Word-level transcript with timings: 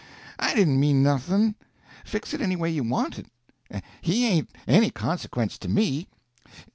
I 0.39 0.55
didn't 0.55 0.79
mean 0.79 1.03
nothing. 1.03 1.53
Fix 2.03 2.33
it 2.33 2.41
any 2.41 2.55
way 2.55 2.71
you 2.71 2.81
want 2.81 3.19
it. 3.19 3.27
He 4.01 4.25
ain't 4.25 4.49
any 4.67 4.89
consequence 4.89 5.59
to 5.59 5.67
me. 5.69 6.07